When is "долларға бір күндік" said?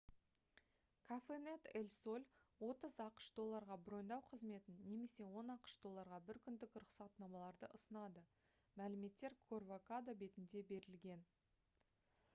5.83-6.77